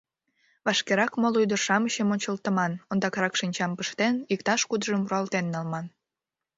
Вашкерак 0.65 1.13
моло 1.21 1.37
ӱдыр-шамычым 1.45 2.07
ончылтыман, 2.13 2.71
ондакрак 2.91 3.33
шинчам 3.39 3.71
пыштен, 3.77 4.15
иктаж-кудыжым 4.33 5.01
руалтен 5.09 5.45
налман. 5.53 5.85